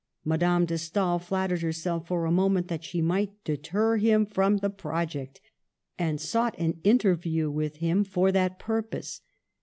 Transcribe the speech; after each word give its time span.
Madame 0.25 0.65
de 0.65 0.79
Stael 0.79 1.19
flattered 1.19 1.61
herself 1.61 2.07
for 2.07 2.25
a 2.25 2.31
moment 2.31 2.69
that 2.69 2.83
she 2.83 3.03
might 3.03 3.33
deter 3.43 3.97
him 3.97 4.25
from 4.25 4.57
the 4.57 4.69
project, 4.71 5.39
and 5.99 6.19
sought 6.19 6.57
an 6.57 6.79
interview 6.83 7.51
with 7.51 7.75
him 7.75 8.03
for 8.03 8.31
that 8.31 8.57
purpose. 8.57 9.21